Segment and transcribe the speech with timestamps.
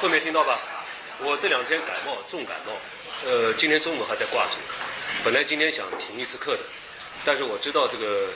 [0.00, 0.60] 后面听到吧？
[1.18, 2.72] 我这两天感冒，重感冒，
[3.24, 4.56] 呃，今天中午还在挂水。
[5.24, 6.60] 本来今天想停一次课的，
[7.24, 8.28] 但是我知道这个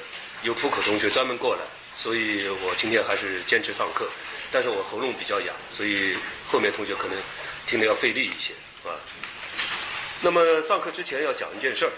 [0.43, 1.63] 有浦口同学专门过来，
[1.95, 4.09] 所以我今天还是坚持上课。
[4.51, 6.17] 但是我喉咙比较哑，所以
[6.49, 7.17] 后面同学可能
[7.65, 8.53] 听得要费力一些
[8.85, 8.99] 啊。
[10.21, 11.93] 那么上课之前要讲一件事儿。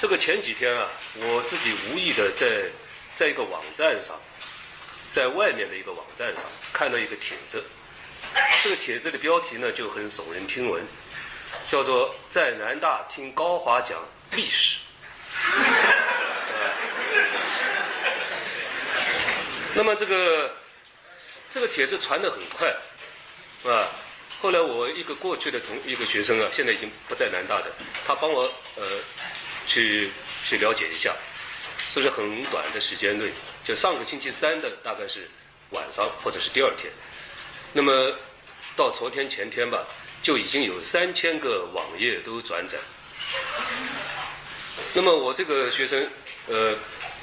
[0.00, 2.64] 这个前几天啊，我自己无意的在
[3.14, 4.20] 在一个网站上，
[5.12, 7.64] 在外面的一个网站上看到一个帖子，
[8.62, 10.82] 这个帖子的标题呢就很耸人听闻，
[11.68, 13.98] 叫做“在南大听高华讲
[14.32, 14.80] 历史
[19.74, 20.56] ”。那么这个
[21.50, 22.68] 这个帖子传得很快，
[23.70, 23.88] 啊，
[24.40, 27.66] 后来我一个过去的同一个学生啊，现在已经不在南大的，
[28.06, 28.42] 他帮我
[28.76, 28.84] 呃。
[29.70, 30.10] 去
[30.46, 31.14] 去了解一下，
[31.90, 33.30] 所以很短的时间内，
[33.62, 35.28] 就上个星期三的大概是
[35.72, 36.90] 晚上或者是第二天，
[37.72, 38.12] 那么
[38.74, 39.84] 到昨天前天吧，
[40.22, 42.78] 就已经有三千个网页都转载。
[44.94, 46.08] 那么我这个学生
[46.46, 46.74] 呃，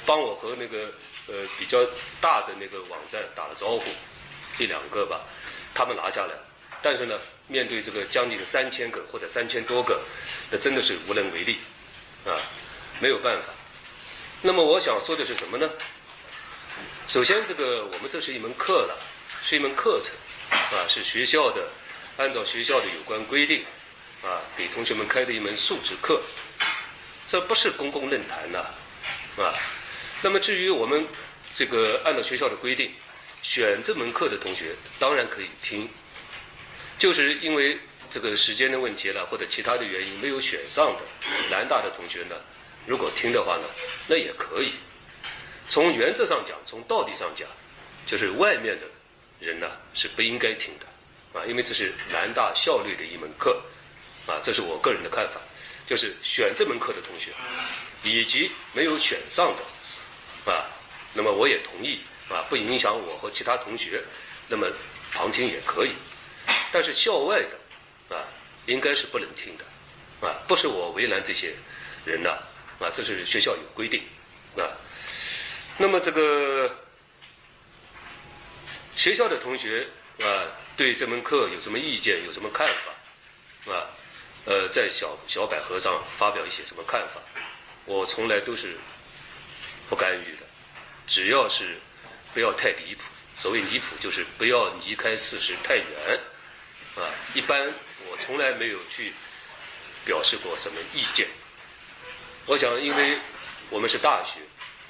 [0.04, 0.92] 帮我和那个
[1.26, 1.84] 呃比较
[2.20, 3.84] 大的那个网站打了招呼，
[4.58, 5.20] 一两个吧，
[5.74, 6.32] 他们拿下来，
[6.80, 10.00] 但是呢，面对这个将近三千个或者三千多个，
[10.50, 11.58] 那真的是无能为力。
[12.24, 12.34] 啊，
[12.98, 13.48] 没有办法。
[14.42, 15.70] 那么我想说的是什么呢？
[17.08, 18.98] 首先，这个我们这是一门课了，
[19.44, 20.14] 是一门课程，
[20.50, 21.68] 啊，是学校的，
[22.16, 23.64] 按照学校的有关规定，
[24.22, 26.22] 啊，给同学们开的一门素质课，
[27.26, 28.58] 这不是公共论坛呐，
[29.42, 29.54] 啊。
[30.22, 31.06] 那么至于我们
[31.54, 32.92] 这个按照学校的规定
[33.42, 35.88] 选这门课的同学，当然可以听，
[36.98, 37.78] 就是因为。
[38.08, 41.02] 这个时间的问题了，或者其他的原因没有选上的
[41.50, 42.36] 南大的同学呢，
[42.86, 43.64] 如果听的话呢，
[44.06, 44.74] 那也可以。
[45.68, 47.48] 从原则上讲，从道理上讲，
[48.06, 48.86] 就是外面的
[49.40, 53.62] 人呢是不应该听的，啊，因为这是南大效率的一门课，
[54.26, 55.40] 啊，这是我个人的看法。
[55.86, 57.30] 就是选这门课的同学，
[58.02, 60.66] 以及没有选上的，啊，
[61.14, 64.02] 那么我也同意，啊，不影响我和其他同学，
[64.48, 64.66] 那么
[65.12, 65.92] 旁听也可以。
[66.72, 67.56] 但是校外的。
[68.08, 68.22] 啊，
[68.66, 69.64] 应该是不能听的，
[70.24, 71.52] 啊，不是我为难这些
[72.04, 72.30] 人呢，
[72.78, 74.00] 啊，这是学校有规定，
[74.56, 74.62] 啊，
[75.76, 76.72] 那么这个
[78.96, 79.86] 学校的同学
[80.20, 83.86] 啊，对这门课有什么意见，有什么看法，啊，
[84.46, 87.20] 呃，在小小百合上发表一些什么看法，
[87.84, 88.74] 我从来都是
[89.90, 90.42] 不干预的，
[91.06, 91.76] 只要是
[92.32, 93.02] 不要太离谱，
[93.38, 95.86] 所谓离谱就是不要离开事实太远，
[96.96, 97.66] 啊，一般
[98.08, 98.16] 我。
[98.18, 99.12] 从来没有去
[100.02, 101.28] 表示过什么意见。
[102.46, 103.18] 我想，因为
[103.68, 104.40] 我们是大学，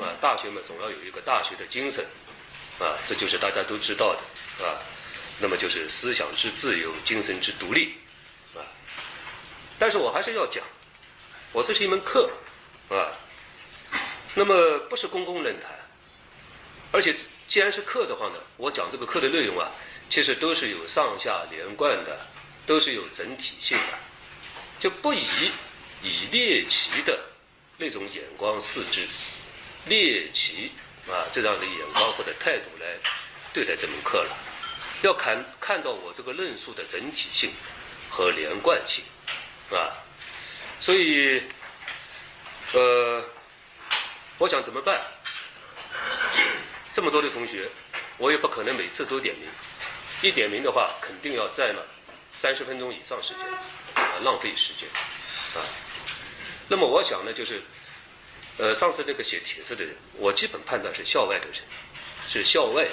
[0.02, 2.06] 啊，大学嘛，总要有一个大学的精神，
[2.78, 4.78] 啊，这就是大家都知道的，啊，
[5.38, 7.94] 那么就是思想之自由，精神之独立，
[8.54, 8.60] 啊。
[9.78, 10.64] 但是我还是要讲，
[11.52, 12.30] 我这是一门课，
[12.88, 13.12] 啊，
[14.34, 15.70] 那么不是公共论坛，
[16.92, 17.14] 而且
[17.48, 19.70] 既然是课的话呢，我讲这个课的内容啊，
[20.08, 22.26] 其实都是有上下连贯的。
[22.66, 23.98] 都是有整体性的，
[24.80, 25.22] 就不以
[26.02, 27.16] 以猎奇的
[27.76, 29.06] 那种眼光视之，
[29.84, 30.72] 猎奇
[31.08, 32.86] 啊这样的眼光或者态度来
[33.52, 34.36] 对待这门课了，
[35.02, 37.52] 要看看到我这个论述的整体性
[38.10, 39.04] 和连贯性，
[39.70, 39.92] 啊，
[40.80, 41.42] 所以
[42.72, 43.24] 呃，
[44.38, 45.00] 我想怎么办？
[46.92, 47.68] 这么多的同学，
[48.16, 49.48] 我也不可能每次都点名，
[50.22, 51.86] 一点名的话，肯定要占了。
[52.34, 53.46] 三十分钟以上时间，
[53.94, 54.88] 啊，浪费时间，
[55.54, 55.64] 啊，
[56.68, 57.62] 那么我想呢，就是，
[58.58, 61.56] 呃，上次那个写帖子的人，我基本判断是校外的人，
[62.28, 62.86] 是校外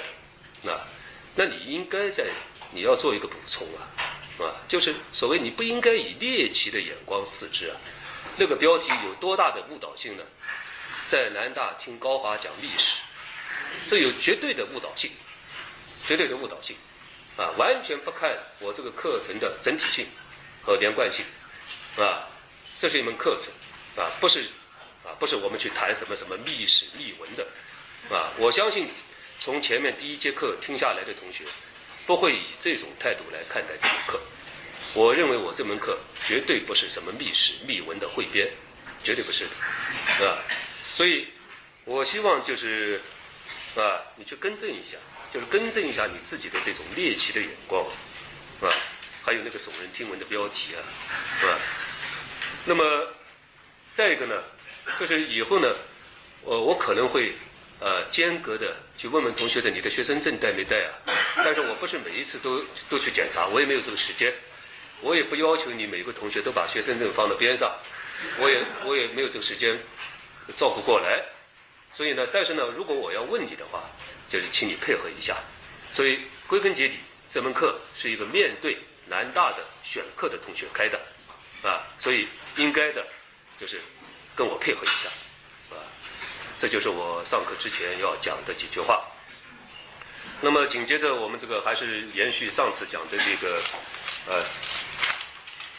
[0.62, 0.86] 的，啊，
[1.34, 2.26] 那你应该在
[2.70, 7.76] 你要做一个补充啊，啊，就是所谓你不应该以猎奇的眼光视之啊，
[8.36, 10.24] 那个标题有多大的误导性呢？
[11.06, 13.00] 在南大听高华讲历史，
[13.86, 15.10] 这有绝对的误导性，
[16.06, 16.76] 绝对的误导性。
[17.36, 20.06] 啊，完全不看我这个课程的整体性
[20.62, 21.24] 和连贯性，
[21.96, 22.28] 啊，
[22.78, 23.52] 这是一门课程，
[23.96, 24.46] 啊，不是，
[25.04, 27.46] 啊，不是我们去谈什么什么秘史秘文的，
[28.10, 28.88] 啊，我相信
[29.38, 31.44] 从前面第一节课听下来的同学，
[32.06, 34.20] 不会以这种态度来看待这门课。
[34.94, 38.48] 我认为我这门课绝对不是什么秘史秘文的汇编，
[39.02, 39.46] 绝对不是
[40.18, 40.38] 的，啊，
[40.92, 41.28] 所以
[41.84, 43.00] 我希望就是，
[43.76, 44.96] 啊，你去更正一下。
[45.32, 47.84] 就是更正一下你自己的这种猎奇的眼光，
[48.60, 48.70] 啊，
[49.20, 50.78] 还有那个耸人听闻的标题啊，
[51.40, 51.58] 是吧？
[52.64, 53.08] 那么
[53.92, 54.44] 再一个呢，
[55.00, 55.74] 就是以后呢，
[56.42, 57.32] 我，我可能会
[57.80, 60.92] 呃间隔的去问问同学的你的学生证带没带啊？
[61.36, 64.32] 但是我不是每一次都都去检查，我也没有这个时间，
[65.00, 67.74] 我也不要求你每个同学都把学生证放到边上，
[68.38, 69.78] 我也我也没有这个时间
[70.56, 71.24] 照顾过来。
[71.90, 73.82] 所以呢，但是呢，如果我要问你的话，
[74.28, 75.36] 就是请你配合一下。
[75.92, 76.98] 所以归根结底，
[77.30, 78.76] 这门课是一个面对
[79.06, 81.00] 南大的选课的同学开的，
[81.62, 82.26] 啊，所以
[82.56, 83.06] 应该的，
[83.58, 83.80] 就是
[84.34, 85.08] 跟我配合一下，
[85.70, 85.78] 啊，
[86.58, 89.04] 这就是我上课之前要讲的几句话。
[90.40, 93.62] 那么紧接着我们这个还是延续上次讲的这个，
[94.28, 94.44] 呃，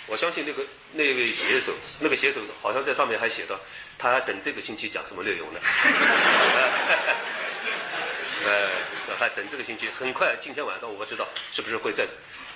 [0.07, 0.63] 我相信那个
[0.93, 3.59] 那位写手，那个写手好像在上面还写到。
[3.97, 5.59] 他还等这个星期讲什么内容呢？
[8.45, 8.69] 呃，
[9.17, 12.05] 还等这个星期，很快今天晚上我不知道是不是会在，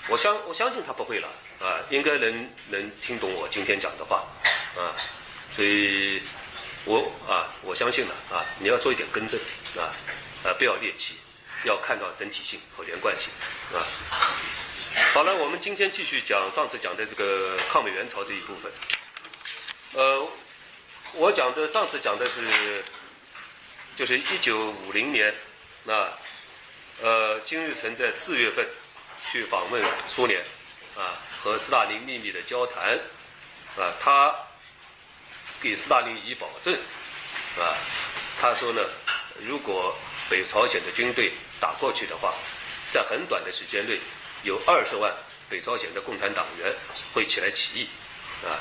[0.09, 1.29] 我相我相信他不会了
[1.61, 4.25] 啊，应该能能听懂我今天讲的话
[4.75, 4.93] 啊，
[5.51, 6.21] 所以
[6.85, 9.39] 我啊我相信了啊，你要做一点更正
[9.75, 9.93] 啊，
[10.43, 11.15] 啊不要猎奇，
[11.63, 13.29] 要看到整体性和连贯性
[13.73, 13.85] 啊。
[15.13, 18.71] 好了，我们今天继续讲上次讲的这个抗美援朝这一部分，
[19.93, 20.27] 呃。
[21.13, 22.83] 我讲的上次讲的是，
[23.95, 25.33] 就是一九五零年，
[25.83, 26.07] 那
[27.01, 28.63] 呃金日成在四月份
[29.25, 30.39] 去访问苏联，
[30.95, 32.95] 啊和斯大林秘密的交谈，
[33.75, 34.35] 啊他
[35.61, 36.73] 给斯大林以保证，
[37.57, 37.75] 啊
[38.39, 38.81] 他说呢，
[39.41, 39.95] 如果
[40.29, 42.33] 北朝鲜的军队打过去的话，
[42.91, 43.99] 在很短的时间内，
[44.43, 45.13] 有二十万
[45.49, 46.73] 北朝鲜的共产党员
[47.13, 47.89] 会起来起义，
[48.45, 48.59] 啊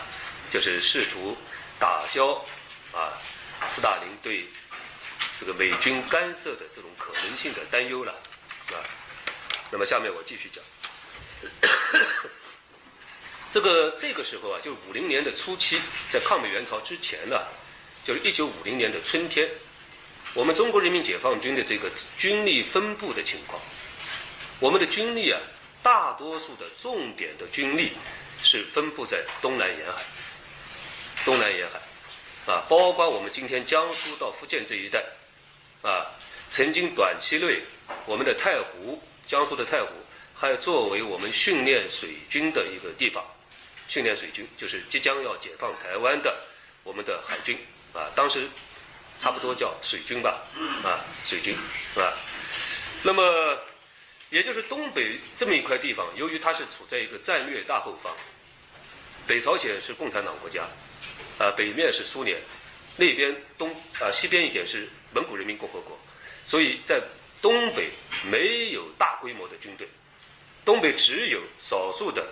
[0.50, 1.36] 就是试图。
[1.80, 2.44] 打消
[2.92, 3.14] 啊，
[3.68, 4.48] 斯大林对
[5.38, 8.12] 这个美军干涉的这种可能性的担忧了
[8.72, 8.82] 啊。
[9.70, 10.64] 那么下面我继续讲，
[13.50, 15.80] 这个这个时候啊，就五零年的初期，
[16.10, 17.40] 在抗美援朝之前呢，
[18.04, 19.48] 就是一九五零年的春天，
[20.34, 23.60] 我们中国人民解放军的这个军力分布的情况，
[24.60, 25.40] 我们的军力啊，
[25.82, 27.92] 大多数的重点的军力
[28.42, 30.02] 是分布在东南沿海。
[31.24, 35.02] 东南沿海，啊，包括我们今天江苏到福建这一带，
[35.82, 36.06] 啊，
[36.50, 37.62] 曾经短期内，
[38.06, 39.88] 我们的太湖，江苏的太湖，
[40.34, 43.24] 还作为我们训练水军的一个地方，
[43.88, 46.36] 训练水军就是即将要解放台湾的
[46.84, 47.58] 我们的海军，
[47.92, 48.48] 啊，当时
[49.18, 50.42] 差不多叫水军吧，
[50.84, 51.56] 啊，水军，
[51.94, 52.12] 是吧？
[53.02, 53.58] 那么，
[54.30, 58.14] 也就是东北这么一块地方，由于它是处在一个战略大后方，
[59.26, 60.62] 北朝鲜是共产党国家。
[61.38, 62.36] 啊，北面是苏联，
[62.96, 63.70] 那边东
[64.00, 65.96] 啊西边一点是蒙古人民共和国，
[66.44, 67.00] 所以在
[67.40, 67.90] 东北
[68.28, 69.88] 没有大规模的军队，
[70.64, 72.26] 东北只有少数的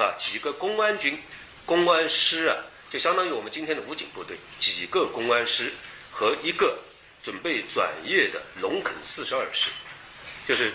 [0.00, 1.20] 啊几个公安军、
[1.66, 2.56] 公安师啊，
[2.88, 5.72] 就相当于我们今天的武警部队，几个公安师
[6.10, 6.78] 和一个
[7.22, 9.70] 准备转业的龙垦四十二师，
[10.48, 10.72] 就是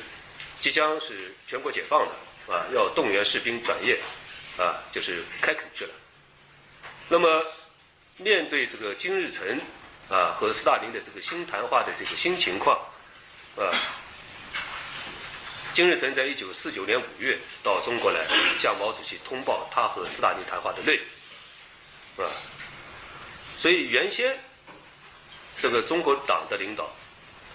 [0.61, 3.99] 即将是全国解放的啊，要动员士兵转业
[4.59, 5.91] 啊，就是开垦去了，
[7.09, 7.43] 那么。
[8.17, 9.59] 面对这个金日成
[10.07, 12.79] 啊和斯大林的这个新谈话的这个新情况，
[13.57, 13.75] 啊，
[15.75, 18.25] 金日成在一九四九年五月到中国来
[18.57, 20.97] 向毛主席通报他和斯大林谈话的内
[22.15, 22.31] 容，啊，
[23.57, 24.39] 所以原先
[25.59, 26.89] 这个中国党的领导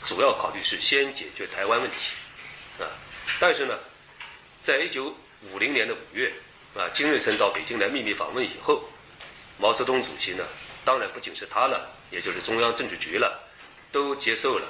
[0.04, 2.12] 主要考虑是先解决台湾问题，
[2.78, 2.84] 啊，
[3.38, 3.78] 但是呢，
[4.62, 5.16] 在一九
[5.50, 6.30] 五零年的五月
[6.76, 8.84] 啊，金日成到北京来秘密访问以后。
[9.56, 10.44] 毛泽东主席呢，
[10.86, 13.38] 当然不仅是他了，也就是中央政治局了，
[13.92, 14.66] 都接受了，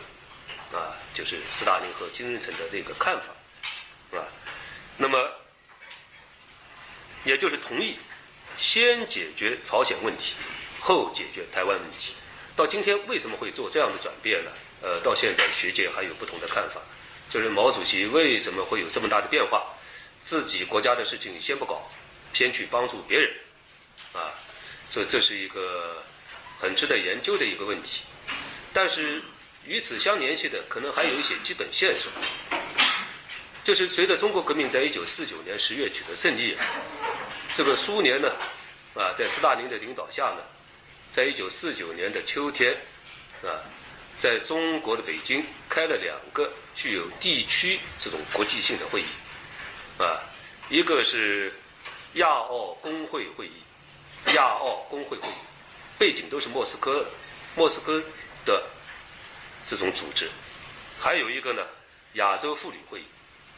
[0.73, 3.33] 啊，就是斯大林和金日成的那个看法，
[5.03, 5.33] 那么，
[7.25, 7.97] 也就是同意
[8.59, 10.35] 先解决朝鲜问题，
[10.79, 12.13] 后解决台湾问题。
[12.55, 14.51] 到今天为什么会做这样的转变呢？
[14.83, 16.83] 呃，到现在学界还有不同的看法，
[17.31, 19.65] 就是毛主席为什么会有这么大的变化？
[20.23, 21.91] 自己国家的事情先不搞，
[22.35, 23.31] 先去帮助别人，
[24.13, 24.37] 啊。
[24.91, 26.05] 所以这是一个
[26.61, 28.03] 很值得研究的一个问题，
[28.71, 29.23] 但是
[29.65, 32.13] 与此相联系的可能还有一些基本线索，
[33.71, 36.59] 就是随着中国革命在一九四九年十月取得胜利，
[37.55, 38.29] 这个苏联呢，
[38.97, 40.43] 啊，在斯大林的领导下呢，
[41.13, 42.77] 在一九四九年的秋天，
[43.45, 43.63] 啊，
[44.19, 50.19] 在中国的北京开了两个具有地区这种国际性的会议，啊，
[50.69, 51.55] 一个是
[52.15, 53.53] 亚奥工会会议。
[54.35, 55.35] 亚奥工会会议
[55.97, 57.07] 背景都是莫斯科，
[57.55, 58.03] 莫斯科
[58.45, 58.65] 的
[59.65, 60.29] 这种组织，
[60.99, 61.63] 还有一个呢，
[62.15, 63.05] 亚洲妇女会议，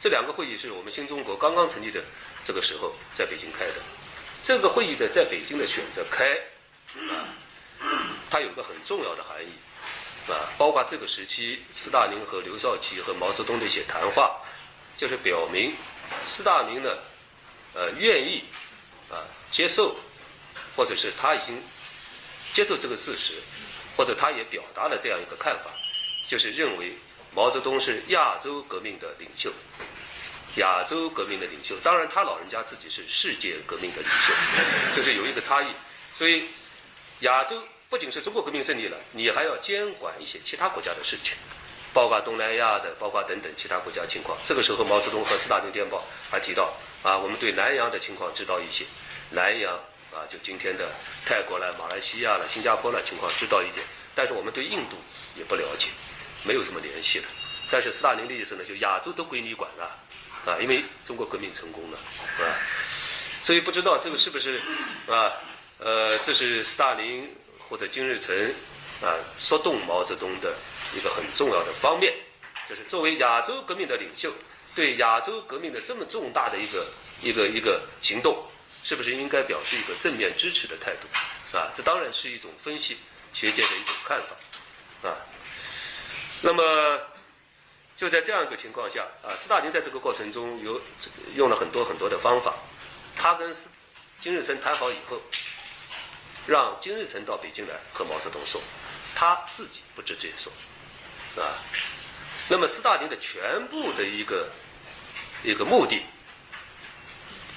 [0.02, 2.02] 这两个会议是我们新中国刚刚成立的
[2.42, 3.75] 这个时候在北京开的。
[4.42, 6.37] 这个会议的在北京的选择开，
[7.09, 7.30] 啊，
[8.28, 9.52] 它有个很重要的含义，
[10.28, 14.40] 啊，包括这个时期斯大林和刘少奇和毛泽东的一些谈话，
[14.97, 15.73] 就是表明
[16.26, 16.99] 斯大林呢，
[17.73, 18.42] 呃，愿意
[19.09, 19.94] 啊接受，
[20.75, 21.62] 或者是他已经
[22.52, 23.35] 接受这个事实，
[23.97, 25.71] 或者他也表达了这样一个看法，
[26.26, 26.97] 就是认为
[27.34, 29.52] 毛泽东是亚洲革命的领袖，
[30.56, 31.76] 亚洲革命的领袖。
[31.82, 34.32] 当然，他老人家自己是世界革命的领袖，
[34.96, 35.66] 就是有一个差异。
[36.14, 36.48] 所以，
[37.20, 37.62] 亚洲。
[37.92, 41.36] 不仅是中国革命胜利了，你还要监管一些其他国家的事情，
[41.92, 44.34] 包括东南亚的，包括等等其他国家情况。
[44.46, 46.72] 这个时候，毛泽东和斯大林电报还提到
[47.02, 48.86] 啊，我们对南洋的情况知道一些，
[49.28, 49.74] 南洋
[50.10, 50.88] 啊，就今天的
[51.26, 53.84] 泰国了、马来西亚了、新加坡了情况知道一点，
[54.14, 54.96] 但是我们对印度
[55.36, 55.88] 也不了解，
[56.44, 57.25] 没有什么联系了。
[57.70, 59.84] 但是斯大林的意思呢，就亚洲都归你管了
[60.46, 61.99] 啊，因为中国革命成功了，
[62.38, 62.58] 啊？
[63.42, 64.61] 所以不知道这个是不是
[65.06, 65.32] 啊？
[65.78, 67.34] 呃，这是斯大林。
[67.68, 68.37] 或者金日成
[69.00, 70.54] 啊，说动毛泽东的
[70.94, 72.12] 一个很重要的方面，
[72.68, 74.30] 就是作为亚洲革命的领袖，
[74.75, 76.87] 对亚洲革命的这么重大的一个
[77.22, 78.44] 一个一个行动，
[78.82, 81.56] 是不是应该表示一个正面支持的态度？
[81.56, 82.99] 啊，这当然是一种分析
[83.32, 85.16] 学界的一种看法，啊。
[86.42, 87.00] 那么
[87.96, 90.78] 就在这样一个情况下，啊，斯大林在这个过程中有
[91.34, 92.54] 用了很多很多的方法，
[93.16, 93.70] 他跟斯
[94.20, 95.20] 金日成谈好以后。
[96.44, 98.61] 让金日成到北京来和毛泽东说，
[99.14, 100.52] 他自己不直接说，
[101.40, 101.54] 啊，
[102.49, 104.49] 那么斯大林的全部的一个
[105.44, 106.02] 一个目的，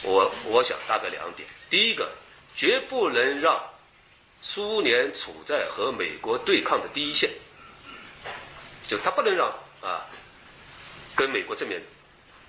[0.04, 2.12] 我我想大概两点：第一个，
[2.56, 3.60] 绝不能让
[4.40, 7.32] 苏联处在和美国对抗的第一线，
[8.88, 9.48] 就他不能让
[9.82, 10.06] 啊
[11.16, 11.82] 跟美国正面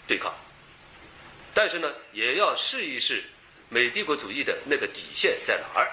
[0.07, 0.35] 对抗，
[1.55, 3.25] 但是呢，也要试一试
[3.69, 5.91] 美帝国主义的那个底线在哪儿。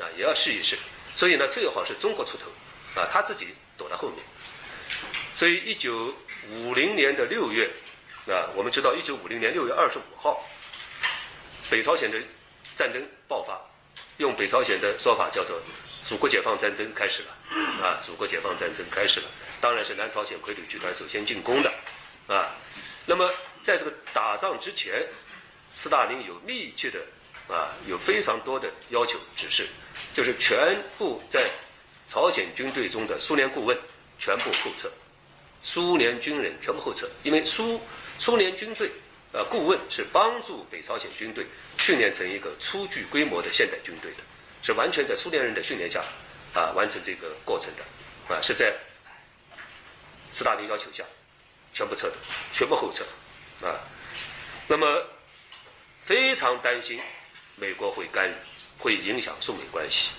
[0.00, 0.78] 啊，也要试一试，
[1.16, 2.44] 所以呢，最好是中国出头，
[3.00, 4.24] 啊，他自己躲在后面。
[5.34, 6.14] 所以，一九
[6.50, 7.68] 五零年的六月，
[8.28, 10.48] 啊，我们知道，一九五零年六月二十五号，
[11.68, 12.16] 北朝鲜的
[12.76, 13.60] 战争爆发，
[14.18, 15.60] 用北朝鲜的说法叫做
[16.04, 19.26] “祖国解放战争”开始了，啊，祖国解放战争开始了，
[19.60, 21.72] 当然是南朝鲜傀儡集团首先进攻的，
[22.28, 22.54] 啊，
[23.06, 23.30] 那么
[23.62, 25.04] 在这个打仗之前，
[25.70, 27.00] 斯大林有密切的，
[27.54, 29.66] 啊，有非常多的要求指示。
[30.14, 31.50] 就是全部在
[32.06, 33.76] 朝鲜军队中的苏联顾问
[34.18, 34.88] 全部后撤，
[35.62, 37.80] 苏联军人全部后撤，因为苏
[38.18, 38.90] 苏联军队
[39.32, 41.46] 呃顾问是帮助北朝鲜军队
[41.78, 44.18] 训练成一个初具规模的现代军队的，
[44.62, 46.02] 是完全在苏联人的训练下
[46.54, 48.72] 啊完成这个过程的，啊是在
[50.32, 51.04] 斯大林要求下
[51.72, 52.14] 全部撤的，
[52.52, 53.04] 全部后撤
[53.66, 53.74] 啊，
[54.66, 55.04] 那么
[56.04, 57.00] 非常担心
[57.56, 58.32] 美国会干预。
[58.80, 60.10] 会影响中美关系。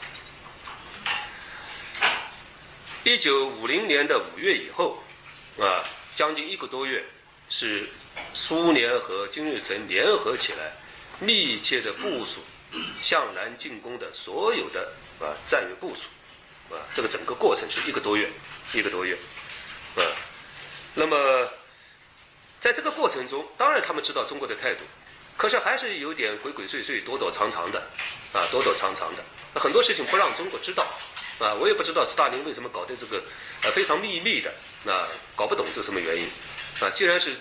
[3.05, 5.01] 一九五零年的五月以后，
[5.57, 7.01] 啊，将近一个多月，
[7.47, 7.87] 是
[8.33, 10.73] 苏联和金日成联合起来，
[11.19, 12.41] 密切的部署
[13.01, 16.09] 向南进攻的所有的啊战略部署，
[16.69, 18.29] 啊，这个整个过程是一个多月，
[18.73, 19.17] 一个多月，
[19.99, 20.05] 呃，
[20.93, 21.47] 那么
[22.59, 24.83] 在这个过程中，当然他们知道中国的态度。
[25.35, 27.79] 可是还是有点鬼鬼祟祟、躲躲藏藏的，
[28.33, 29.23] 啊，躲躲藏藏的。
[29.57, 30.83] 很多事情不让中国知道，
[31.39, 33.23] 啊，我也不知道斯大林为什么搞的这个，
[33.63, 34.53] 呃，非常秘密的，
[34.91, 36.27] 啊，搞不懂这什么原因，
[36.81, 37.31] 啊，既然是，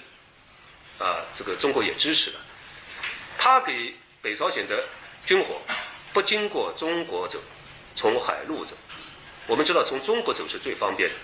[0.99, 2.41] 啊，这个中国也支持了，
[3.37, 4.85] 他给北朝鲜的
[5.27, 5.61] 军火
[6.13, 7.41] 不经过中国走，
[7.97, 8.77] 从海路走。
[9.49, 11.17] 我们知道从中国走是最方便的，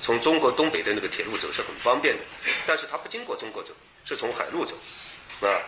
[0.00, 2.22] 从中国东北的那个铁路走是很方便的，
[2.66, 3.72] 但是他不经过中国走，
[4.04, 4.76] 是从海路走，
[5.40, 5.60] 啊。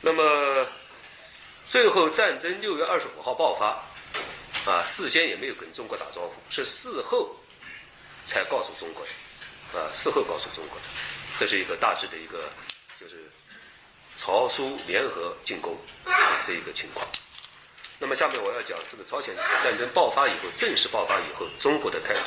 [0.00, 0.66] 那么，
[1.68, 3.82] 最后战争六月二十五号爆发，
[4.70, 7.36] 啊，事先也没有跟中国打招呼，是事后
[8.24, 10.84] 才告诉中国的，啊，事后告诉中国的，
[11.36, 12.48] 这是一个大致的一个
[12.98, 13.30] 就是
[14.16, 15.76] 朝苏联合进攻
[16.46, 17.06] 的一个情况。
[17.98, 22.20] 那么下面我要讲这个朝鲜战争爆发以后，正式爆发以后，中国的态度。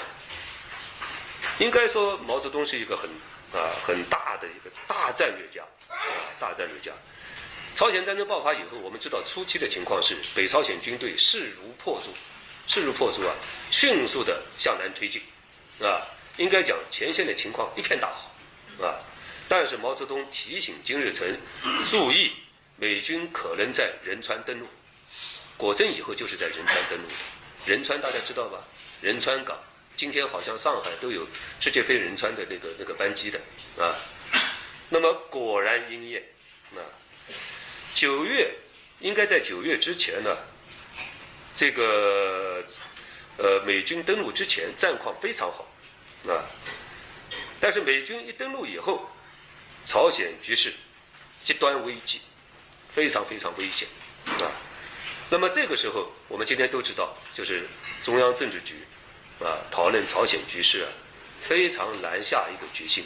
[1.60, 3.10] 应该说，毛泽东是一个很
[3.51, 5.95] 啊很大的一个大战略家，啊，
[6.39, 6.91] 大战略家。
[7.75, 12.12] 朝鲜战争爆发以后，我们知道初期的情况是北朝鲜军队势如破竹，
[12.67, 13.33] 势如破竹啊，
[13.72, 15.22] 迅速的向南推进，
[15.79, 16.01] 啊，
[16.38, 19.00] 应该讲前线的情况一片大好，啊，
[19.48, 21.27] 但是毛泽东提醒金日成
[21.86, 22.33] 注意
[22.77, 24.67] 美军可能在仁川登陆，
[25.57, 27.13] 果真以后就是在仁川登陆的，
[27.65, 28.60] 仁川大家知道吧？
[29.01, 29.57] 仁川港，
[29.95, 31.27] 今天好像上海都有
[31.59, 33.39] 世界飞仁川的那个那个班机的，
[33.77, 33.95] 啊，
[34.89, 36.23] 那么果然应验，
[36.75, 36.81] 啊。
[37.93, 38.51] 九月，
[39.00, 40.35] 应该在九月之前呢，
[41.55, 42.65] 这个
[43.38, 45.71] 呃，美军登陆之前战况非常好，
[46.27, 46.41] 啊，
[47.59, 49.07] 但是美军一登陆以后，
[49.85, 50.73] 朝鲜局势
[51.43, 52.21] 极端危机，
[52.91, 53.88] 非常非常危险，
[54.25, 54.51] 啊，
[55.29, 57.67] 那么这个时候，我们今天都知道，就是
[58.01, 58.75] 中央政治局
[59.43, 60.89] 啊讨论朝鲜局势啊，
[61.41, 63.03] 非常难下一个决心，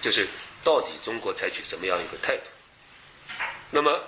[0.00, 0.28] 就是
[0.62, 2.42] 到底中国采取什么样一个态度。
[3.70, 4.04] 那么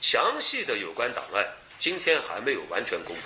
[0.00, 1.46] 详细的有关档案
[1.78, 3.22] 今天还没有完全公布，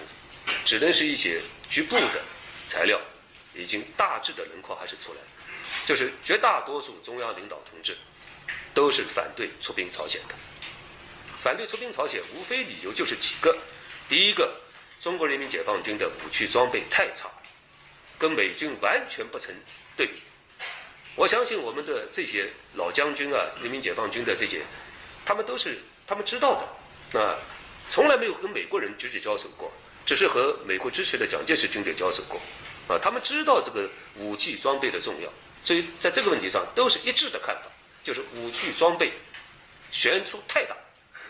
[0.64, 2.23] 只能是一些局部的
[2.66, 3.00] 材料，
[3.54, 5.20] 已经大致的轮廓还是出来，
[5.87, 7.97] 就是绝大多数中央领导同志
[8.75, 10.35] 都是反对出兵朝鲜的。
[11.40, 13.56] 反对出兵朝鲜，无非理由就是几个：
[14.08, 14.52] 第一个，
[14.99, 17.30] 中国人民解放军的武器装备太差，
[18.19, 19.55] 跟美军完全不成
[19.97, 20.15] 对比。
[21.15, 24.63] 我相信我们的这些老将军啊，人民解放军的这些，
[25.25, 26.63] 他们都是他们知道
[27.13, 27.39] 的，啊，
[27.89, 29.73] 从来没有跟美国人直接交手过，
[30.05, 32.41] 只是和美国支持的蒋介石军队交手过，
[32.89, 35.33] 啊，他们知道这个武器装备的重要，
[35.65, 37.63] 所以在这个问题上都是一致的看法，
[38.05, 39.13] 就是武器装备
[39.91, 40.75] 悬殊太大。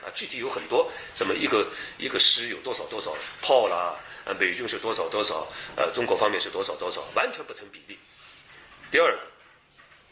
[0.00, 1.66] 啊具体有很多，什么一个
[1.99, 3.97] 一个师有多少多少炮啦，
[4.28, 7.99] 呃，美军是多少多少，呃，中国方面是多少多少，完全不成比例。
[8.90, 9.18] 第二个，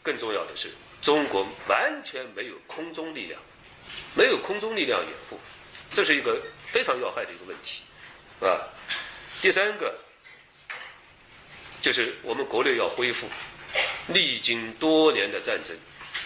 [0.01, 0.71] 更重要的是，
[1.03, 3.39] 中国完全没有空中力量，
[4.15, 5.39] 没有空中力量掩护，
[5.91, 7.83] 这是一个非常要害的一个问题，
[8.41, 8.67] 啊。
[9.39, 9.95] 第三个，
[11.79, 13.29] 就是我们国内要恢复，
[14.07, 15.77] 历经多年的战争，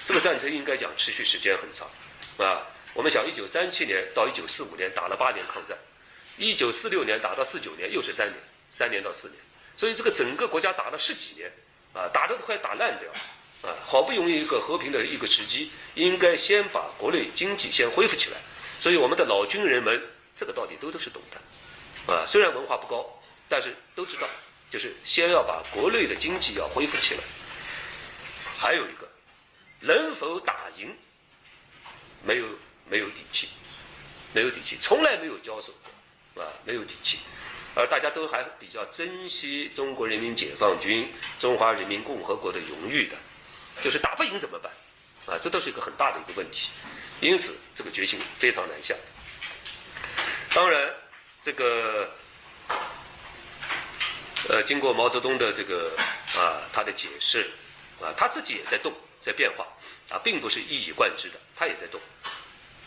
[0.05, 1.89] 这个战争应该讲持续时间很长，
[2.37, 2.65] 啊。
[2.93, 5.77] 我们想，一九三七年到一九四五年打了八年抗战，
[6.41, 8.35] 一九四六年打到四九年又是三年，
[8.73, 9.37] 三年到四年，
[9.77, 11.51] 所以这个整个国家打了十几年，
[11.93, 13.07] 啊，打得都快打烂掉，
[13.61, 18.37] 啊，好不容易一个和平的一个时机，应该先把国内经济先恢复起来。
[18.79, 20.01] 所以我们的老军人们
[20.35, 23.05] 这个道理都都是懂的，啊，虽然文化不高，
[23.47, 24.27] 但是都知道，
[24.67, 27.21] 就是先要把国内的经济要恢复起来。
[28.57, 29.07] 还有一个，
[29.79, 30.91] 能否打赢，
[32.23, 32.45] 没有。
[32.89, 33.47] 没有底气，
[34.33, 35.71] 没有底气，从来没有交手，
[36.35, 37.19] 啊，没有底气，
[37.75, 43.17] 而大家都还比较珍惜中国人民解放军、中华人民共和国的荣誉的，
[43.81, 44.71] 就是打不赢怎么办？
[45.27, 46.71] 啊，这都是一个很大的一个问题，
[47.19, 48.95] 因此这个决心非常难下。
[50.53, 50.93] 当然，
[51.41, 52.11] 这个，
[54.49, 55.95] 呃，经过毛泽东的这个
[56.35, 57.49] 啊，他的解释，
[58.01, 58.91] 啊，他自己也在动，
[59.21, 59.65] 在变化，
[60.09, 62.01] 啊，并不是一以贯之的，他也在动。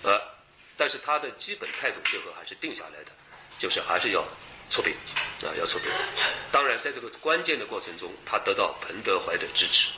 [0.03, 0.21] 呃，
[0.77, 3.13] 但是他的基本态度最后还是定下来的，
[3.59, 4.25] 就是还是要
[4.69, 4.93] 出兵，
[5.43, 5.91] 啊，要出兵。
[6.53, 9.91] 当然，在这个关键的过程中，他得到彭德怀的支持，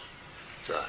[0.72, 0.84] 啊，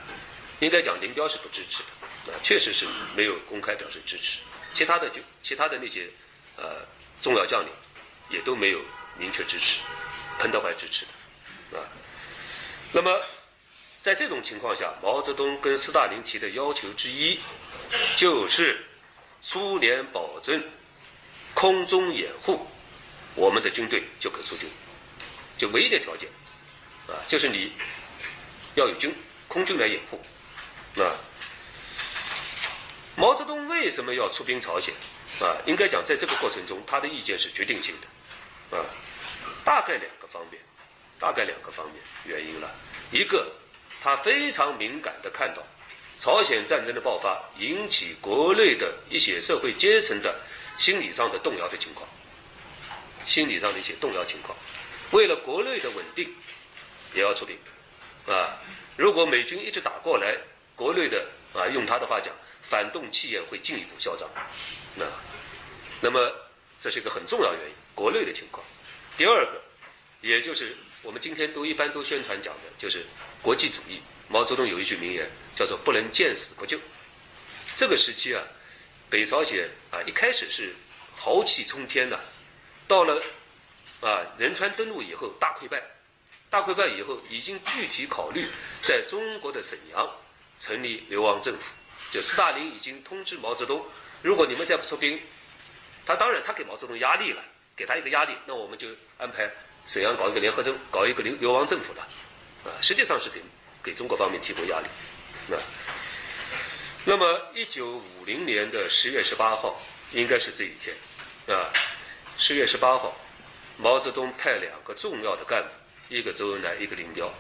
[0.60, 1.80] 应该讲林彪是不支持
[2.26, 4.40] 的，啊，确实是没有公开表示支持。
[4.74, 6.10] 其他的就其他的那些
[6.58, 6.86] 呃
[7.22, 7.70] 重要将领
[8.30, 8.80] 也都没有
[9.18, 9.80] 明确支持，
[10.40, 11.06] 彭德怀支持
[11.72, 11.88] 的，啊。
[12.92, 13.22] 那么
[14.02, 17.40] 在这种情况下，毛泽东跟斯大林提的要求之一
[18.16, 18.84] 就是。
[19.40, 20.62] 苏联保证
[21.60, 22.68] 空中掩护，
[23.34, 24.70] 我们的军队就可出军，
[25.58, 26.30] 就唯一的条件，
[27.08, 27.72] 啊，就是你
[28.76, 29.12] 要有军
[29.48, 30.22] 空军来掩护，
[31.02, 31.18] 啊。
[33.16, 34.94] 毛泽东为什么要出兵朝鲜？
[35.42, 38.86] 啊，应该讲在这个过程中，他的意见是决定性的，啊，
[39.66, 40.62] 大概两个方面，
[41.18, 42.70] 大概两个方面原因了，
[43.12, 43.52] 一个
[44.00, 45.64] 他非常敏感的看到。
[46.20, 50.36] 朝鲜战争的爆发引起国内的一些社会阶层的
[50.78, 52.08] 心理上的动摇的情况，
[53.26, 54.58] 心理上的一些动摇情况，
[55.12, 56.34] 为了国内的稳定，
[57.14, 57.58] 也要出兵，
[58.28, 58.58] 啊，
[58.96, 60.38] 如果美军一直打过来，
[60.76, 64.30] 国内的啊，用他的话讲，反动气焰会进一步嚣张，
[64.96, 65.06] 那，
[66.02, 66.32] 那么
[66.80, 68.64] 这是一个很重要原因，国内的情况。
[69.18, 69.62] 第二个，
[70.22, 73.06] 也就是我们今天都一般都宣传讲的，就是
[73.42, 74.00] 国际主义。
[74.30, 76.78] 毛泽东有一句名言，叫做“不能见死不救”。
[77.78, 78.44] 这个时期啊，
[79.10, 80.76] 北朝鲜啊一开始是
[81.16, 82.20] 豪气冲天的，
[82.88, 83.22] 到了
[84.02, 85.82] 啊仁川登陆以后大溃败，
[86.50, 88.48] 大溃败以后已经具体考虑
[88.84, 90.10] 在中国的沈阳
[90.60, 91.74] 成立流亡政府。
[92.12, 93.86] 就斯大林已经通知毛泽东，
[94.22, 95.20] 如果你们再不出兵，
[96.06, 97.44] 他当然他给毛泽东压力了，
[97.76, 99.50] 给他一个压力，那我们就安排
[99.86, 102.08] 沈阳搞一个联合政，搞一个流流亡政府了，
[102.66, 103.42] 啊，实际上是给。
[103.84, 104.88] 给中国方面提供压力，
[105.48, 105.56] 那
[107.10, 110.94] 那么一九五零年的十月十八号应该是这一天，
[111.58, 111.72] 啊，
[112.38, 113.16] 十月十八号，
[113.78, 115.70] 毛泽东派两个重要的干部，
[116.14, 117.32] 一个周恩来，一个林彪，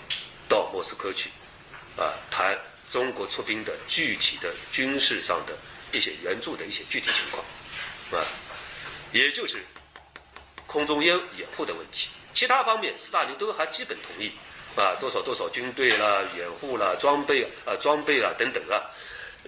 [0.47, 1.32] 到莫斯科去，
[1.97, 5.53] 啊，谈中国出兵的具体的军事上的
[5.91, 7.43] 一些援助的一些具体情况，
[8.21, 8.25] 啊，
[9.12, 9.62] 也就是
[10.65, 12.08] 空中掩掩护的问题。
[12.32, 14.32] 其他方面斯大林都还基本同意，
[14.77, 18.80] 啊，多少多少军队啦、掩护啦、装备啊、装备啦等等啊，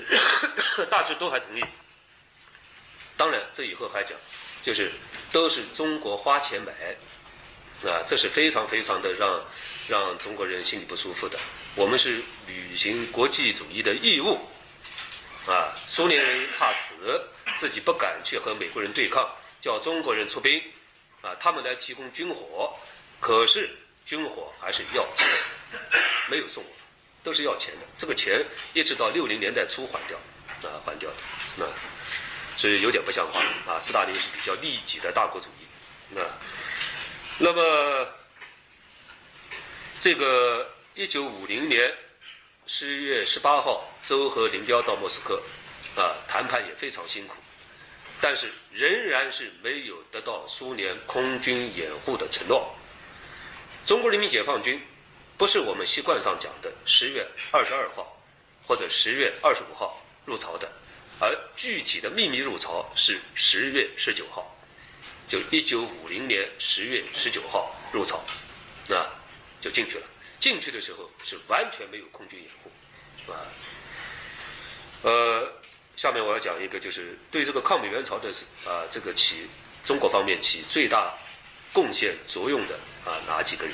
[0.89, 1.63] 大致都还同意。
[3.17, 4.17] 当然，这以后还讲，
[4.63, 4.91] 就是
[5.31, 6.71] 都是中国花钱买，
[7.89, 9.45] 啊，这是非常非常的让
[9.89, 11.37] 让中国人心里不舒服的。
[11.75, 14.39] 我们是履行国际主义的义务，
[15.45, 16.95] 啊，苏联人怕死，
[17.57, 19.29] 自己不敢去和美国人对抗，
[19.61, 20.61] 叫中国人出兵，
[21.21, 22.73] 啊，他们来提供军火，
[23.19, 23.69] 可是
[24.05, 25.27] 军火还是要钱，
[26.29, 26.63] 没有送，
[27.29, 27.85] 都是要钱的。
[27.95, 30.17] 这个钱一直到六零年代初还掉，
[30.67, 31.69] 啊，还掉的，啊。
[32.57, 33.39] 是有点不像话
[33.71, 33.79] 啊！
[33.79, 36.25] 斯大林是比较利己的大国主义，啊，
[37.37, 38.07] 那么
[39.99, 41.95] 这个一九五零年
[42.65, 45.41] 十一月十八号，周和林彪到莫斯科，
[45.95, 47.37] 啊，谈判也非常辛苦，
[48.19, 52.75] 但是仍然是没有得到苏联空军掩护的承诺。
[53.85, 54.85] 中国人民解放军
[55.39, 58.21] 不是我们习惯上讲的十月二十二号
[58.67, 60.69] 或者十月二十五号入朝的。
[61.17, 64.53] 而具体的秘密入朝是十月十九号，
[65.27, 68.17] 就一九五零年十月十九号入朝，
[68.93, 69.07] 啊，
[69.61, 70.05] 就进去了。
[70.41, 73.39] 进去的时候是完全没有空军掩护，啊，
[75.03, 75.53] 呃，
[75.95, 78.29] 下面我要讲一个，就是对这个抗美援朝的
[78.65, 79.47] 啊，这个起
[79.85, 81.13] 中国方面起最大
[81.71, 82.75] 贡献作用的
[83.05, 83.73] 啊哪几个人？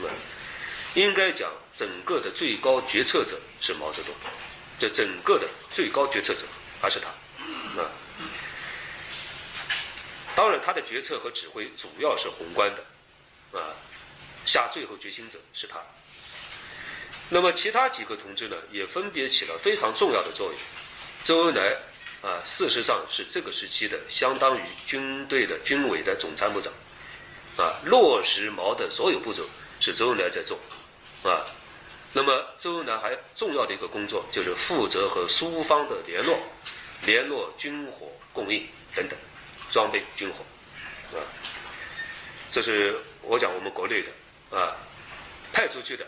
[0.00, 0.12] 啊，
[0.94, 4.14] 应该讲整个的最高决策者是毛泽东，
[4.78, 6.40] 这整个的最高决策者。
[6.80, 7.08] 还是他，
[7.82, 7.90] 啊，
[10.36, 13.74] 当然他的决策和指挥主要是宏观的，啊，
[14.46, 15.80] 下最后决心者是他。
[17.28, 20.60] 那么其他几个同志呢，也分别起了非常重要的作用。
[21.24, 21.76] 周恩来
[22.22, 26.72] 啊，事实上是这个时期的相当于军队的军委的总参谋长，
[27.56, 29.44] 啊，落实毛的所有步骤
[29.80, 30.56] 是周恩来在做，
[31.22, 31.46] 啊。
[32.14, 36.38] 那么，周恩来还重要的一个工作就是负责和苏方的联络，
[37.04, 39.18] 联络军火供应等等，
[39.70, 41.20] 装备军火，啊，
[42.50, 44.74] 这是我讲我们国内的啊，
[45.52, 46.06] 派出去的，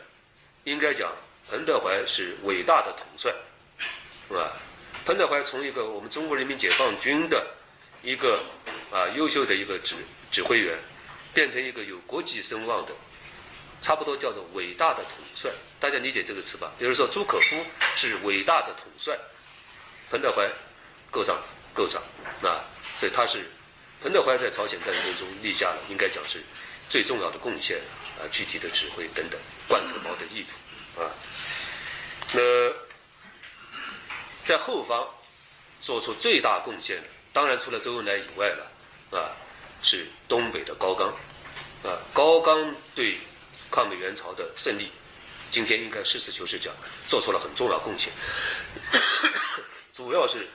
[0.64, 1.12] 应该讲
[1.50, 3.30] 彭德怀是伟大的统帅，
[4.28, 4.52] 是吧？
[5.04, 7.46] 彭德怀从一个我们中国人民解放军的
[8.02, 8.40] 一个
[8.90, 9.94] 啊优秀的一个指
[10.30, 10.78] 指挥员，
[11.34, 12.92] 变成一个有国际声望的。
[13.82, 16.70] 差不多叫做伟大的统帅，大家理解这个词吧？
[16.78, 17.64] 比如说朱可夫
[17.96, 19.18] 是伟大的统帅，
[20.10, 20.46] 彭德怀
[21.10, 21.40] 够上
[21.72, 22.02] 够上，
[22.42, 22.60] 啊，
[22.98, 23.50] 所以他是
[24.02, 26.42] 彭德怀在朝鲜战争中立下了应该讲是
[26.90, 27.78] 最重要的贡献
[28.18, 31.08] 啊，具体的指挥等等，贯彻毛的意图啊。
[32.32, 32.40] 那
[34.44, 35.08] 在后方
[35.80, 39.32] 做出最大贡献的，当然除了周恩来以外了啊，
[39.82, 41.08] 是东北的高岗
[41.82, 43.16] 啊，高岗对。
[43.70, 44.90] 抗美援朝的胜利，
[45.50, 46.74] 今天应该实事求是讲，
[47.06, 48.12] 做出了很重要贡献。
[49.94, 50.48] 主要是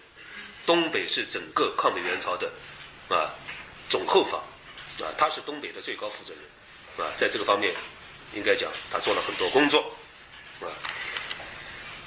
[0.66, 2.52] 东北是整个抗美援朝的
[3.10, 3.30] 啊
[3.88, 4.42] 总后方
[5.00, 7.74] 啊，他是东北的最高负责人啊，在这个方面
[8.34, 9.96] 应该讲他做了很多工作
[10.62, 10.68] 啊。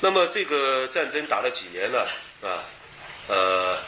[0.00, 2.10] 那么这个战争打了几年了
[2.42, 2.64] 啊？
[3.28, 3.78] 呃，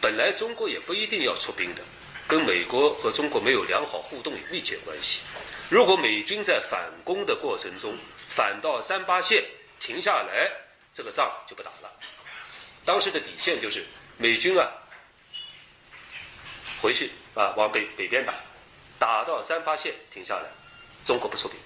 [0.00, 1.82] 本来中国也不一定要出兵的，
[2.26, 5.20] 跟美国和中国没有良好互动有密切关系。
[5.68, 7.96] 如果美军在反攻的过程中
[8.28, 9.44] 反到三八线
[9.80, 10.48] 停下来，
[10.94, 11.92] 这个仗就不打了。
[12.84, 13.84] 当时的底线就是
[14.16, 14.70] 美军啊
[16.80, 18.32] 回去啊往北北边打，
[18.96, 20.44] 打到三八线停下来，
[21.04, 21.58] 中国不出兵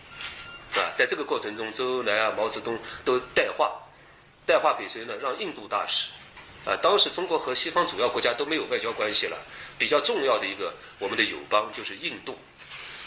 [0.73, 0.91] 是吧。
[0.97, 3.83] 在这个过程中，周恩来啊、毛泽东都带话，
[4.47, 5.15] 带话给谁呢？
[5.21, 6.09] 让印度大使
[6.65, 6.75] 啊。
[6.77, 9.37] 当时中国和西方主要国家都没有外交关系了，
[9.79, 12.39] 比较重要的一个我们的友邦就是印度。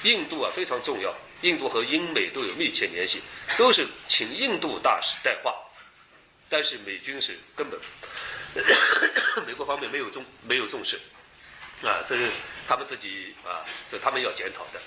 [0.03, 3.21] 印度啊非常重要，印度和英美都有密切联系，
[3.57, 5.55] 都是请印度大使带话，
[6.49, 7.79] 但是美军是根本，
[9.47, 10.99] 美国方面没有重没有重视，
[11.83, 12.29] 啊，这是
[12.67, 14.81] 他们自己啊，这他们要检讨的，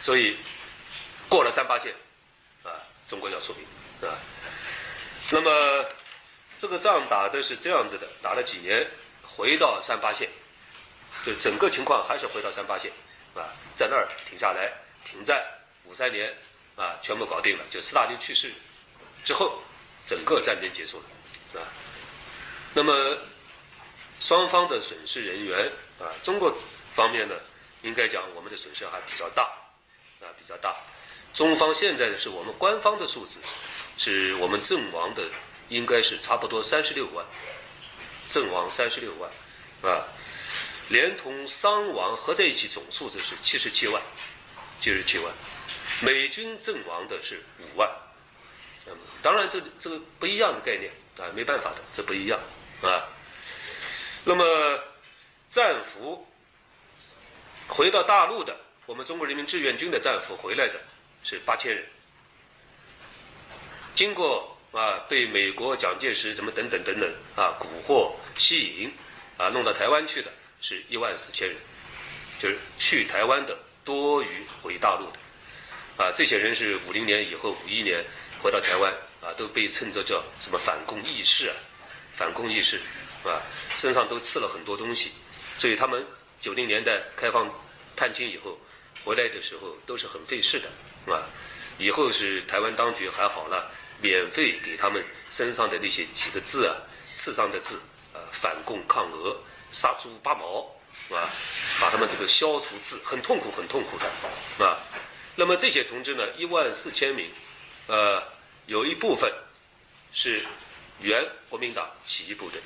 [0.00, 0.36] 所以
[1.28, 1.92] 过了三八线，
[2.62, 2.70] 啊，
[3.08, 4.16] 中国要出兵，啊，
[5.30, 5.84] 那么
[6.56, 8.86] 这个仗打的是这样子的，打了几年，
[9.22, 10.28] 回到三八线，
[11.26, 12.92] 就整个情况还是回到三八线。
[13.34, 14.72] 啊，在那儿停下来，
[15.04, 15.42] 停战
[15.84, 16.34] 五三年，
[16.76, 17.64] 啊，全部搞定了。
[17.70, 18.52] 就斯大林去世
[19.24, 19.62] 之后，
[20.04, 21.68] 整个战争结束了，啊。
[22.74, 23.18] 那么
[24.20, 26.56] 双方的损失人员啊，中国
[26.94, 27.34] 方面呢，
[27.82, 29.44] 应该讲我们的损失还比较大，
[30.20, 30.74] 啊，比较大。
[31.32, 33.40] 中方现在是我们官方的数字，
[33.96, 35.22] 是我们阵亡的
[35.68, 37.24] 应该是差不多三十六万，
[38.28, 39.30] 阵亡三十六万，
[39.82, 40.04] 啊。
[40.90, 44.02] 连同伤亡合在一起，总数字是七十七万，
[44.80, 45.32] 七十七万，
[46.00, 47.88] 美军阵亡的是五万。
[49.22, 52.40] 当然这这个不一样的概念啊，没办法的，这不一样
[52.82, 53.06] 啊。
[54.24, 54.80] 那么
[55.48, 56.26] 战俘
[57.68, 60.80] 回到大陆的，我们中国人民志愿军的战俘回来的
[61.22, 61.86] 是八千人，
[63.94, 68.92] 经过啊被美国蒋介石什么等等等等啊蛊惑吸引
[69.36, 71.56] 啊弄到台湾去的是一万四千人，
[72.38, 78.04] 就是去台湾的多于回大陆的啊这些人是五零年以后五一年
[78.42, 81.54] 回到台湾啊都被称作叫什么反共义士啊
[82.14, 82.80] 反共义士。
[83.22, 83.36] 啊，
[83.76, 85.12] 身上都刺了很多东西，
[85.58, 86.02] 所以他们
[86.40, 87.46] 九零年代开放
[87.94, 88.58] 探亲以后
[89.04, 91.28] 回来的时候都是很费事的，啊？
[91.76, 93.70] 以后是台湾当局还好了，
[94.00, 96.74] 免费给他们身上的那些几个字啊，
[97.14, 97.78] 刺上的字，
[98.14, 99.36] 呃，反共抗俄，
[99.70, 100.66] 杀猪拔毛，
[101.08, 101.28] 是吧？
[101.80, 104.10] 把他们这个消除字，很痛苦，很痛苦的，
[104.56, 104.78] 是吧？
[105.36, 107.30] 那么这些同志呢，一万四千名，
[107.86, 108.22] 呃，
[108.66, 109.32] 有一部分
[110.12, 110.44] 是
[111.00, 112.60] 原国民党起义部队。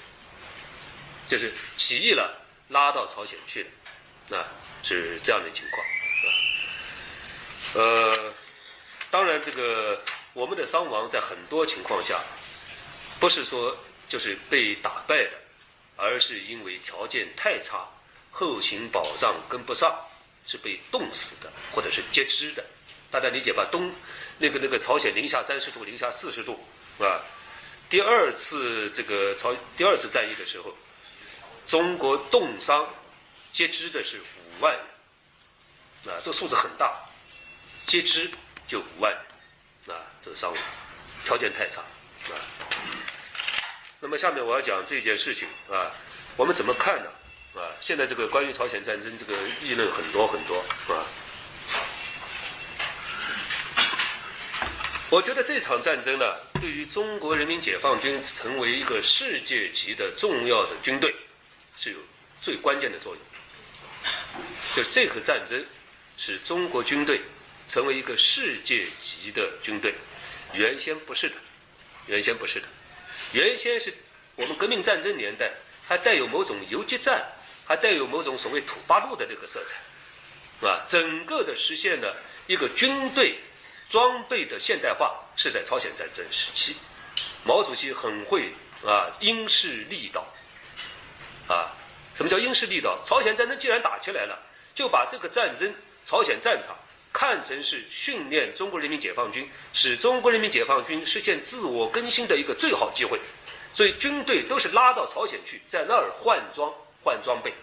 [1.26, 2.38] 就是起义了，
[2.68, 3.66] 拉到朝鲜去
[4.28, 4.44] 的，啊，
[4.82, 5.86] 是这样的情况，
[6.20, 7.82] 是吧？
[7.82, 8.34] 呃，
[9.10, 10.02] 当然，这个
[10.34, 12.20] 我们的伤亡在很多情况下，
[13.18, 13.74] 不是说
[14.06, 15.30] 就是被打败的，
[15.96, 17.88] 而是因为条件太差，
[18.30, 19.94] 后勤保障跟不上，
[20.46, 22.64] 是被冻死的，或者是截肢的。
[23.11, 23.66] 大家理解吧？
[23.70, 23.92] 东
[24.38, 26.59] 那个那个朝鲜零下三十度、零下四十度，
[26.98, 27.22] 是吧？
[27.88, 30.74] 第二次这个朝第二次战役的时候。
[31.66, 32.87] 中国冻伤、
[33.50, 34.70] 截肢的是五万
[36.04, 36.94] 人，啊，这个数字很大，
[37.87, 38.30] 截肢
[38.68, 39.11] 就五万
[39.87, 40.62] 人，啊，这个伤亡
[41.24, 42.37] 条件太差，啊。
[44.04, 45.90] 那么下面我要讲这件事情啊，
[46.36, 47.10] 我们怎么看呢？
[47.58, 50.58] 啊，现在这个关于朝鲜战争这个议论很多很多，
[50.92, 51.06] 啊。
[55.08, 61.14] 我觉得这场战争呢，对于中国人民解放军成为一个世界级的重要的军队。
[61.78, 61.96] 是有
[62.42, 64.12] 最关键的作用，
[64.76, 65.64] 就是这个战争
[66.18, 67.22] 使中国军队
[67.68, 69.94] 成为一个世界级的军队，
[70.52, 71.36] 原先不是的，
[72.06, 72.66] 原先不是的，
[73.32, 73.92] 原先是
[74.37, 75.50] 我们革命战争年代
[75.87, 77.24] 还带有某种游击战，
[77.64, 79.76] 还带有某种所谓土八路的那个色彩，
[80.60, 80.84] 是吧？
[80.87, 83.38] 整个的实现了一个军队
[83.88, 86.76] 装备的现代化是在朝鲜战争时期，
[87.44, 88.52] 毛主席很会
[88.84, 90.26] 啊因势利导。
[91.46, 91.68] 啊，
[92.14, 92.98] 什么叫因势利导？
[93.04, 94.38] 朝鲜战争既然打起来了，
[94.74, 96.74] 就把这个战争朝鲜战场
[97.14, 103.18] 看成是训练中国人民解放军，使中国人民解放军实现自我更新的一个最好机会。
[103.72, 106.70] 所以军队都是拉到朝鲜去，在那儿换装、
[107.03, 107.55] 换装备，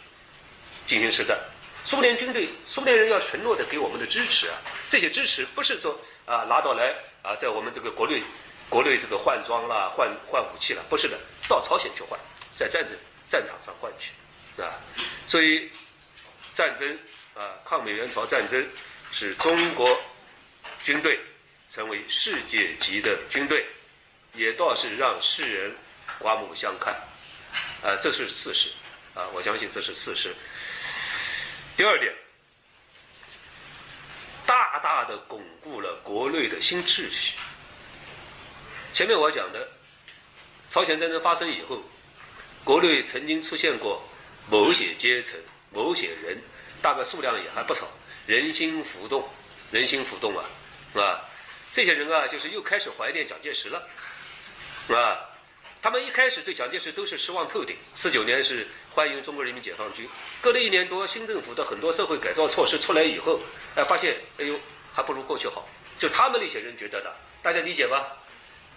[0.87, 1.37] 进行实战。
[1.85, 4.55] 苏联军队、苏联人要承诺的给我们的支持啊，
[4.89, 8.23] 这些支持不是说啊拿到来啊，在我们这个国内、
[8.69, 12.19] 国内这个换装啦、换换武器了，不是的，到朝鲜去换，
[12.55, 12.97] 在战争。
[13.31, 14.11] 战场上换取，
[14.61, 14.75] 啊，
[15.25, 15.71] 所以
[16.51, 16.99] 战争
[17.33, 18.61] 啊，抗美援朝战争
[19.11, 19.99] 使中国
[20.83, 21.19] 军队
[21.69, 23.65] 成为世界级的军队，
[24.33, 25.75] 也倒是让世人
[26.19, 26.93] 刮目相看，
[27.83, 28.69] 啊，这是事实，
[29.13, 30.33] 啊，我相信这是事实。
[31.77, 32.13] 第二点，
[34.45, 37.37] 大大的巩固了国内的新秩序。
[38.93, 39.67] 前面我讲的，
[40.69, 41.83] 朝鲜战争发生以后。
[42.63, 44.07] 国内曾经出现过
[44.47, 45.35] 某些阶层、
[45.71, 46.39] 某些人，
[46.79, 47.89] 大概数量也还不少，
[48.27, 49.27] 人心浮动，
[49.71, 50.45] 人心浮动啊，
[50.95, 51.21] 啊，
[51.71, 53.87] 这些人啊，就是又开始怀念蒋介石了，
[54.89, 55.29] 啊，
[55.81, 57.75] 他们一开始对蒋介石都是失望透顶。
[57.93, 60.07] 四九年是欢迎中国人民解放军，
[60.39, 63.39] 隔了一年多，新政府的很多社会改造措施出来以后，
[63.75, 64.59] 哎，发现，哎呦，
[64.93, 68.17] 还不如过去好，就他们那些人觉得的，大家理解吧？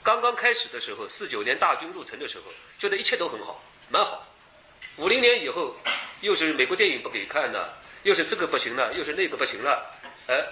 [0.03, 2.45] 刚刚开始的时候，四九年大军入城的时候，
[2.79, 3.63] 觉得一切都很好。
[3.89, 4.27] 蛮好，
[4.97, 5.77] 五零年以后，
[6.21, 9.91] 又是美国电影不给看了，又是这个不行了，又是那个不行了，
[10.29, 10.43] 哎，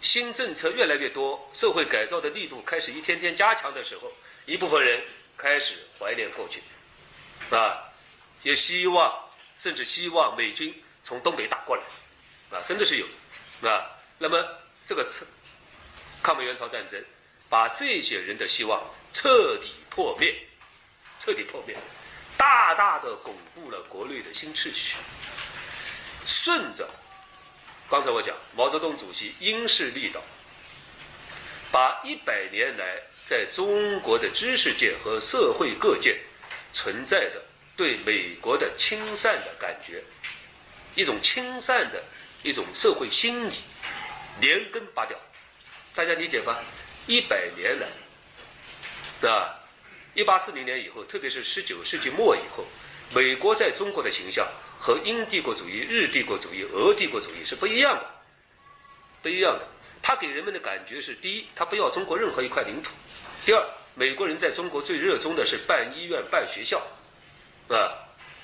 [0.00, 4.10] 新政策越来越多，社会改造的力度开始一天天加强的时候，
[4.46, 5.02] 一部分人
[5.36, 6.62] 开始怀念过去，
[7.54, 7.82] 啊，
[8.42, 9.12] 也希望
[9.58, 11.82] 甚至希望美军从东北打过来，
[12.56, 13.06] 啊，真的是有，
[13.68, 14.42] 啊，那么
[14.84, 15.26] 这个彻
[16.22, 17.04] 抗美援朝战争，
[17.48, 20.34] 把这些人的希望彻底破灭，
[21.18, 21.76] 彻底破灭。
[22.36, 24.96] 大大的巩固了国内的新秩序。
[26.30, 26.88] 顺着
[27.88, 30.22] 刚才我讲，毛泽东主席因势利导，
[31.72, 36.16] 把一百年来在中国的知识界和社会各界
[36.72, 37.42] 存在的
[37.76, 40.04] 对美国的亲善的感觉，
[40.94, 42.00] 一种亲善的
[42.44, 43.54] 一种社会心理，
[44.40, 45.18] 连根拔掉，
[45.96, 46.62] 大家理解吧？
[47.08, 49.58] 一百年来，啊，
[50.14, 52.64] 一八四零年以后，特别是十九世纪末以后，
[53.12, 54.46] 美国在中国的形象
[54.78, 58.06] 和英帝国主义、日帝国主义、俄帝国主义是不一样的，
[59.22, 59.66] 不一样的。
[60.02, 62.90] 他给人们的感觉是：第一，他不要中国任何一块领土；
[63.44, 63.62] 第二，
[63.94, 66.78] 美国人在中国最热衷的是办医院、办学校，
[67.68, 67.92] 啊，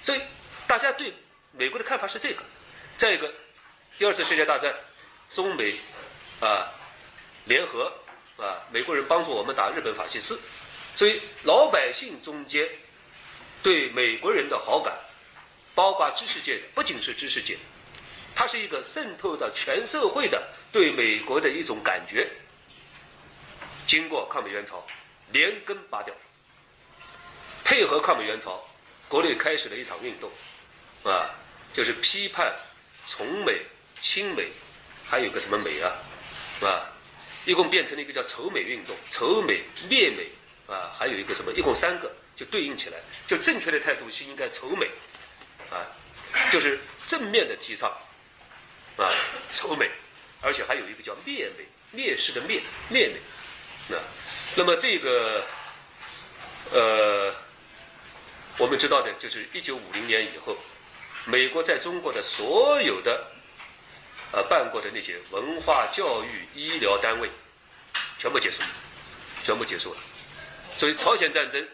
[0.03, 0.21] 所以
[0.67, 1.15] 大家对
[1.53, 2.43] 美国的看法是这个。
[2.97, 3.33] 再一个，
[3.97, 4.75] 第二次世界大战，
[5.33, 5.75] 中美
[6.41, 6.69] 啊
[7.45, 7.93] 联合
[8.37, 10.39] 啊，美国人帮助我们打日本法西斯，
[10.95, 12.69] 所以老百姓中间
[13.63, 14.97] 对美国人的好感，
[15.75, 17.57] 包括知识界的，不仅是知识界，
[18.35, 20.43] 它是一个渗透到全社会的
[20.73, 22.29] 对美国的一种感觉。
[23.87, 24.87] 经过抗美援朝，
[25.33, 26.15] 连根拔掉，
[27.65, 28.65] 配合抗美援朝，
[29.09, 30.31] 国内开始了一场运动，
[31.05, 31.31] 啊，
[31.73, 32.55] 就是批判。
[33.09, 33.63] 崇美、
[34.01, 34.49] 亲美，
[35.07, 35.95] 还有个什么美啊？
[36.61, 36.91] 啊，
[37.45, 40.27] 一共变成了一个叫仇美运动，仇美灭美
[40.67, 41.53] 啊，还有一个什么？
[41.53, 44.89] 一共三个，就对应起来，就正确的态度是应该仇美，
[45.71, 45.83] 啊，
[46.53, 47.91] 就是正面的提倡
[48.97, 49.11] 啊，
[49.53, 49.91] 仇美，
[50.41, 51.65] 而且还有一个叫灭美，
[51.99, 54.03] 蔑视的蔑，灭美，啊，
[54.55, 55.45] 那么这个
[56.71, 57.35] 呃，
[58.59, 60.57] 我们知道的就是一九五零年以后。
[61.29, 63.27] 美国在中国的所有的
[64.31, 67.29] 呃办过的那些文化、教育、医疗单位，
[68.17, 68.63] 全部结束，
[69.43, 69.99] 全部结束了。
[70.77, 71.67] 所以朝鲜战争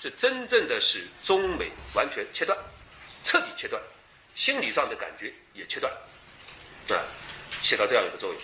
[0.00, 2.56] 是真正的使中美完全切断，
[3.22, 3.80] 彻底切断，
[4.34, 5.92] 心理上的感觉也切断，
[6.88, 7.04] 啊，
[7.60, 8.42] 起到这样一个作用。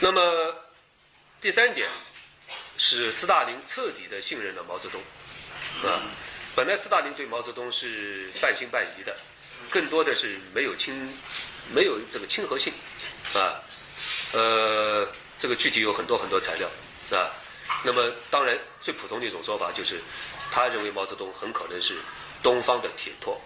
[0.00, 0.54] 那么
[1.40, 1.88] 第三点，
[2.76, 5.00] 是斯大林彻底的信任了毛泽东，
[5.82, 6.02] 啊。
[6.54, 9.16] 本来斯大林对毛泽东是半信半疑的，
[9.70, 11.16] 更多的是没有亲，
[11.72, 12.72] 没有这个亲和性，
[13.32, 13.62] 啊，
[14.32, 16.68] 呃，这个具体有很多很多材料，
[17.08, 17.32] 是吧？
[17.82, 20.00] 那么当然最普通的一种说法就是，
[20.50, 21.98] 他认为毛泽东很可能是
[22.42, 23.40] 东方的铁托，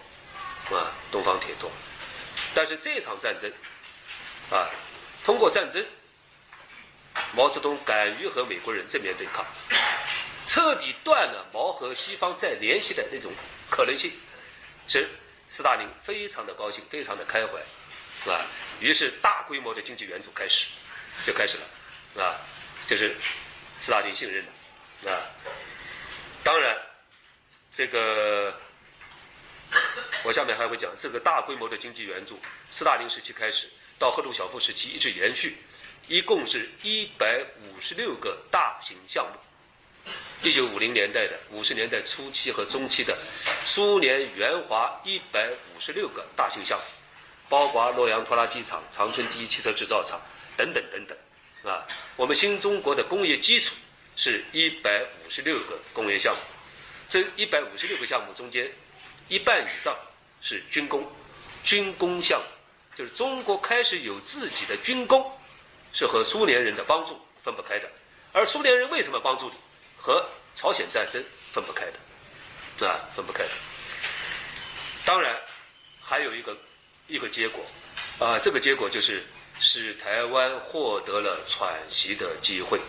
[0.71, 1.71] 啊，东方铁托。
[2.53, 3.51] 但是这场战争，
[4.51, 4.69] 啊，
[5.23, 5.85] 通过战争，
[7.33, 9.45] 毛泽东敢于和美国人正面对抗。
[10.45, 13.31] 彻底断了毛和西方再联系的那种
[13.69, 14.11] 可能性，
[14.87, 15.09] 使
[15.49, 18.45] 斯大林非常的高兴，非常的开怀，啊？
[18.79, 20.67] 于是大规模的经济援助开始，
[21.25, 22.39] 就开始了，啊？
[22.85, 23.15] 就是
[23.79, 24.43] 斯大林信任
[25.03, 25.21] 的，啊，
[26.43, 26.75] 当然，
[27.71, 28.53] 这个
[30.23, 32.39] 我下面还会讲这个大规模的经济援助，
[32.71, 35.57] 斯大林时期开始到赫鲁晓夫时期一直延续，
[36.07, 40.11] 一共是一百五十六个大型项目。
[40.43, 43.17] 一九五零年代的五十年代初期和中期的
[43.63, 46.83] 苏联援华一百五十六个大型项目，
[47.49, 50.21] 包括洛阳拖拉机厂、长春第一汽车制造厂
[50.55, 51.17] 等等等等，
[51.65, 53.73] 啊，我们新中国的工业基础
[54.15, 56.39] 是一百五十六个工业项目，
[57.09, 58.71] 这一百五十六个项目中间，
[59.27, 59.97] 一半以上
[60.41, 61.11] 是军工，
[61.63, 62.45] 军工项目
[62.95, 65.31] 就是中国开始有自己的军工，
[65.91, 67.89] 是和苏联人的帮助分不开的，
[68.31, 69.55] 而苏联人为什么帮助你？
[69.97, 70.23] 和
[70.53, 71.93] 朝鲜战争分不开的，
[72.77, 73.09] 是吧？
[73.15, 73.49] 分不开的。
[75.03, 75.35] 当然，
[75.99, 76.55] 还有一个
[77.07, 77.65] 一个结果，
[78.19, 79.23] 啊，这个结果就是
[79.59, 82.79] 使台湾获得了喘息的机会。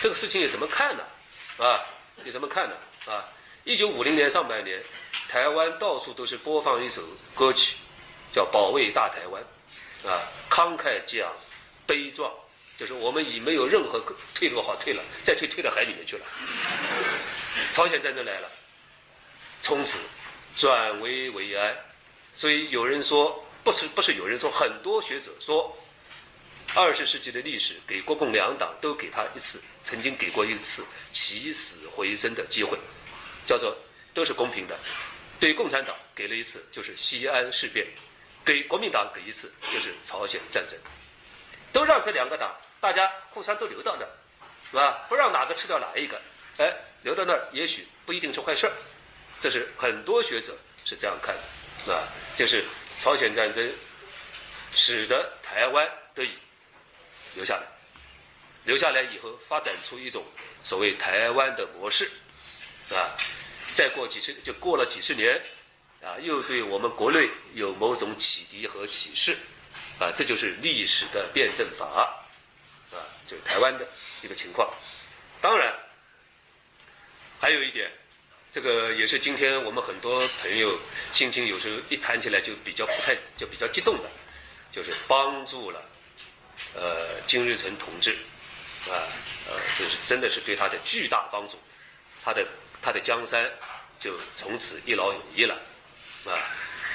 [0.00, 1.02] 这个事情你怎么看呢？
[1.58, 1.80] 啊，
[2.24, 2.76] 你怎么看呢？
[3.12, 3.24] 啊，
[3.64, 4.82] 一九五零年上半年，
[5.28, 7.02] 台湾到处都是播放一首
[7.34, 7.76] 歌曲，
[8.32, 9.42] 叫《保卫大台湾》，
[10.08, 11.32] 啊，慷慨激昂，
[11.86, 12.32] 悲壮。
[12.76, 14.02] 就是我们已没有任何
[14.34, 16.26] 退路好退了，再退退到海里面去了。
[17.70, 18.50] 朝鲜战争来了，
[19.60, 19.96] 从此
[20.56, 21.76] 转危为安。
[22.34, 25.74] 所以有人说，不是不是有人说，很多学者说，
[26.74, 32.78] 二十世纪的历史给国共两党都给他一次，曾经给过一次起死回生的机会，
[33.46, 33.74] 叫做
[34.12, 34.78] 都是公平的。
[35.40, 37.86] 对共产党给了一次，就是西安事变；
[38.44, 40.78] 给国民党给一次，就是朝鲜战争。
[41.72, 42.54] 都让这两个党。
[42.80, 44.10] 大家互相都留到那儿，
[44.70, 45.06] 是吧？
[45.08, 46.20] 不让哪个吃掉哪一个，
[46.58, 46.70] 哎，
[47.00, 48.72] 留到那儿也许不一定是坏事儿。
[49.40, 51.42] 这是很多学者是这样看的，
[51.82, 52.06] 是吧？
[52.36, 52.62] 就是
[53.04, 53.70] 朝鲜战争
[54.72, 56.30] 使得台湾得以
[57.34, 57.62] 留下来，
[58.64, 60.24] 留下来以后发展出一种
[60.62, 62.10] 所谓台湾的模式，
[62.88, 63.12] 啊，
[63.74, 65.38] 再过几十就过了几十年，
[66.02, 69.36] 啊，又对我们国内有某种启迪和启示，
[69.98, 71.86] 啊，这就是历史的辩证法。
[72.90, 72.96] 啊
[73.26, 73.86] 就是台湾的
[74.22, 74.72] 一个情况，
[75.42, 75.74] 当然
[77.38, 77.90] 还有一点，
[78.54, 80.78] 这个也是今天我们很多朋友
[81.10, 84.08] 心情有时候一谈起来就比较不太就比较激动的，
[84.70, 85.82] 就是帮助了
[86.72, 88.16] 呃金日成同志
[88.88, 88.94] 啊
[89.48, 91.58] 呃这是真的是对他的巨大帮助，
[92.22, 92.46] 他的
[92.80, 93.50] 他的江山
[93.98, 95.60] 就从此一劳永逸了
[96.24, 96.38] 啊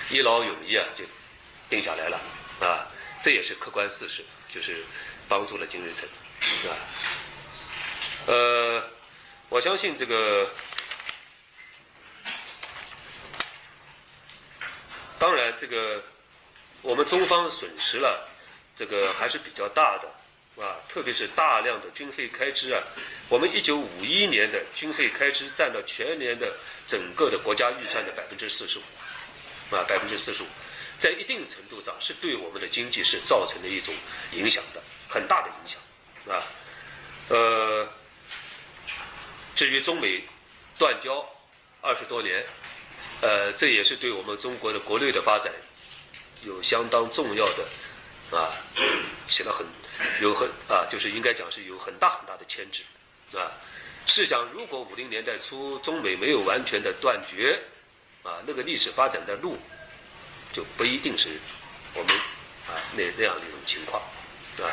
[0.09, 1.03] 一劳永逸啊就
[1.69, 2.21] 定下来了
[2.61, 2.87] 啊
[3.21, 4.85] 这也是客观事实，就是
[5.27, 6.07] 帮助了金日成
[6.71, 6.77] 啊
[8.27, 8.81] 呃
[9.49, 10.49] 我相信这个。
[15.19, 16.01] 当然，这个
[16.81, 18.25] 我们中方损失了，
[18.73, 22.81] 这个还是比较大的，啊，特别是大量的军费开支啊。
[23.27, 26.57] 我们一九五一年的军费开支占到全年的
[26.87, 30.47] 整个的国家预算的百分之四十五，啊，百分之四十五，
[30.97, 33.93] 在一定程度上是对我们的经济是造成了一种
[34.31, 36.41] 影响的，很大的影响，啊，
[37.27, 37.85] 呃，
[39.53, 40.23] 至于中美
[40.77, 41.27] 断交
[41.81, 42.45] 二十多年。
[43.21, 45.51] 呃，这也是对我们中国的国内的发展
[46.43, 48.49] 有相当重要的啊，
[49.27, 49.65] 起了很
[50.21, 52.83] 有很啊，就是应该讲是有很大很大的牵制
[53.37, 53.51] 啊。
[54.05, 57.59] 试想，如果五零年代初中美没有完全的断绝
[58.23, 59.57] 啊，那个历史发展的路
[60.53, 61.29] 就不一定是
[61.93, 62.15] 我们
[62.67, 64.01] 啊那那样的一种情况
[64.61, 64.71] 啊。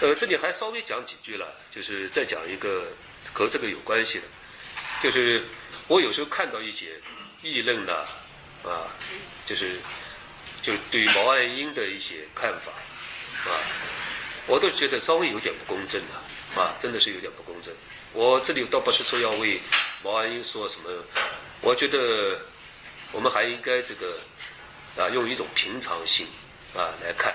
[0.00, 2.86] 呃，这里还稍微讲几句了，就是再讲一个
[3.32, 4.24] 和这个有关系的，
[5.02, 5.44] 就是。
[5.88, 7.00] 我有时候看到一些
[7.40, 7.94] 议论呢，
[8.62, 8.84] 啊，
[9.46, 9.80] 就是
[10.60, 12.70] 就对毛岸英的一些看法，
[13.50, 13.56] 啊，
[14.46, 17.72] 我都觉得稍微有点不公正了，啊，真的是有点不公正。
[18.12, 19.62] 我这里倒不是说要为
[20.02, 20.90] 毛岸英说什么，
[21.62, 22.38] 我觉得
[23.10, 24.18] 我们还应该这个
[24.98, 26.26] 啊，用一种平常心
[26.74, 27.34] 啊来看，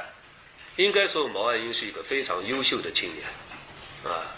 [0.76, 3.26] 应该说毛岸英是一个非常优秀的青年，
[4.04, 4.30] 啊，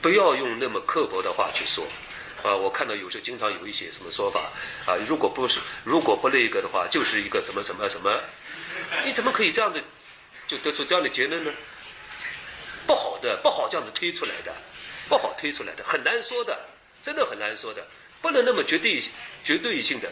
[0.00, 1.84] 不要用那么刻薄的话去说。
[2.42, 4.40] 啊，我看到有时候经常有一些什么说法，
[4.86, 8.20] 啊，如果不是如果不那个的话，就是一个什么什么什么，
[9.04, 9.82] 你怎么可以这样子
[10.46, 11.52] 就得出这样的结论呢？
[12.86, 14.54] 不好的，不好这样子推出来的，
[15.08, 16.58] 不好推出来的，很难说的，
[17.02, 17.86] 真的很难说的，
[18.22, 19.02] 不能那么绝对
[19.44, 20.08] 绝对性的，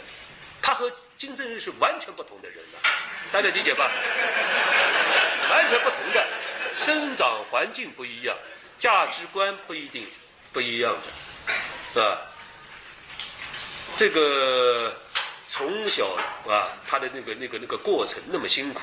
[0.61, 2.81] 他和金正日是完全不同的人了，
[3.33, 3.91] 大家理解吧？
[5.49, 6.27] 完全不同的，
[6.75, 8.37] 生长环境不一样，
[8.79, 10.07] 价值观不一定
[10.53, 11.55] 不一样的。
[11.97, 12.21] 是吧？
[13.97, 14.95] 这个
[15.49, 16.09] 从小
[16.47, 18.83] 啊，他的那个那个那个过程那么辛苦，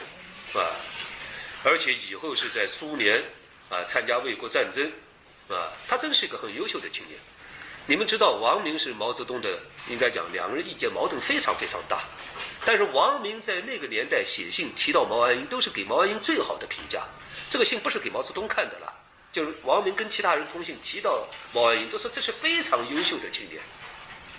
[0.58, 0.66] 啊，
[1.64, 3.24] 而且以后是在苏联
[3.70, 4.92] 啊参加卫国战争，
[5.48, 7.20] 啊，他真是一个很优秀的青年。
[7.86, 12.02] 你们知道，王明是毛泽东的，应该讲两个人意见矛盾非常非常大，
[12.66, 17.04] 但是王明在那个年代写信提到毛岸英，都是给毛岸英最好的评价。
[17.48, 18.92] 这个信不是给毛泽东看的了。
[19.34, 23.60] 就是王明跟其他人通信提到毛岸英，都说这是非常优秀的青年，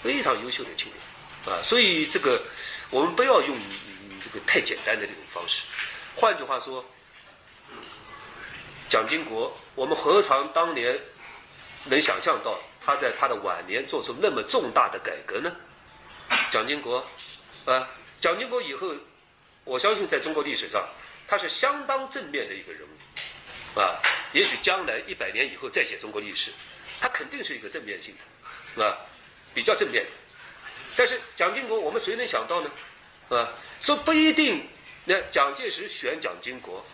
[0.04, 2.40] 非常优秀的青年，啊，所以这个
[2.90, 3.56] 我们不要用
[4.22, 5.64] 这个太简单的这种方式。
[6.14, 6.84] 换句话说，
[8.88, 10.96] 蒋经国，我们何尝当年
[11.86, 15.52] 能想象到他在他的晚年做出那么重大的改革呢？
[16.52, 17.04] 蒋经国，
[17.64, 17.90] 啊，
[18.20, 18.94] 蒋经国以后，
[19.64, 20.88] 我相信在中国历史上，
[21.26, 22.93] 他是相当正面的一个人物，
[23.74, 24.00] 啊。
[24.32, 26.50] 也许将来一百年以后再写中国历史，
[27.00, 28.14] 它肯定是一个正面性
[28.76, 28.98] 的，啊，
[29.54, 30.04] 比较正面。
[30.96, 32.70] 但是蒋经国，我们谁能想到呢？
[33.28, 34.66] 啊，说不一定。
[35.04, 36.84] 那蒋介石选蒋经国，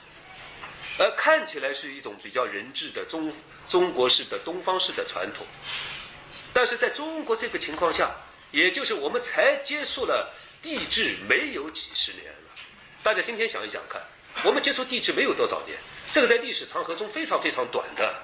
[0.99, 3.33] 呃，看起来是一种比较人治的中
[3.69, 5.47] 中国式的东方式的传统，
[6.53, 8.11] 但是在中国这个情况下，
[8.51, 12.51] 也就是我们才接触了帝制没有几十年了。
[13.03, 14.03] 大家今天想一想看，
[14.45, 15.79] 我们接触帝制没有多少年。
[16.13, 18.23] 这个在历史长河中非常非常短的，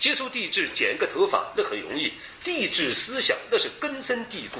[0.00, 2.12] 接触帝制剪个头发那很容易，
[2.42, 4.58] 帝制思想那是根深蒂固，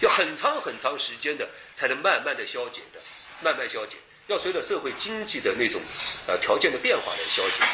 [0.00, 3.00] 要很长很长时间的才能慢慢的消解的，
[3.40, 3.96] 慢慢消解，
[4.28, 5.80] 要随着社会经济的那种
[6.28, 7.64] 呃条件的变化来消解。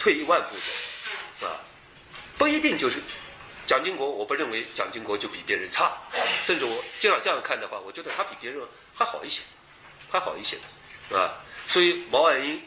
[0.00, 0.56] 退一万步
[1.40, 1.54] 讲，啊，
[2.36, 2.96] 不一定就是
[3.68, 5.96] 蒋经国，我不认为蒋经国就比别人差，
[6.42, 8.60] 甚至我这样这样看的话，我觉得他比别人
[8.94, 9.42] 还好一些，
[10.10, 10.56] 还好一些
[11.08, 12.60] 的，啊，所以毛岸英。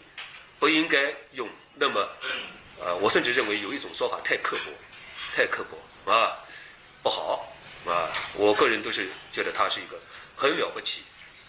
[0.64, 2.09] 不应该用那么，
[2.80, 4.72] 呃，我甚至认为有一种说法太刻薄，
[5.36, 6.39] 太刻薄啊，
[7.01, 7.53] 不好
[7.86, 8.07] 啊。
[8.34, 9.99] 我个人都是觉得他是一个
[10.38, 11.03] 很了不起、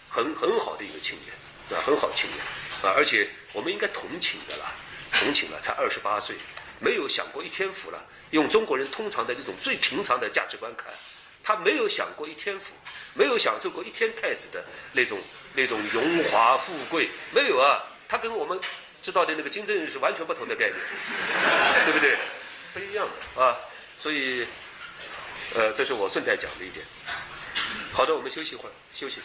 [0.09, 2.41] 很很好的一个青年，啊，很好青年
[2.83, 2.91] 啊。
[2.93, 4.73] 而且我们应该同情的啦，
[5.13, 6.35] 同情了，才二十八岁，
[6.81, 8.05] 没有享过一天福了。
[8.31, 10.93] 用中国人通常的这种最平常的价值观看，
[11.41, 12.75] 他没有享过一天福，
[13.13, 14.61] 没有享受过一天太子的
[14.91, 15.17] 那种
[15.53, 17.81] 那种荣华富贵，没有啊。
[18.09, 18.59] 他跟我们。
[19.05, 20.75] 知道的那个金正日是完全不同的概念，
[21.85, 22.17] 对不对？
[22.73, 23.55] 不一样的啊，
[23.95, 24.47] 所以，
[25.53, 26.83] 呃，这是我顺带讲的一点。
[27.93, 29.19] 好的，我们休息一会儿，休息。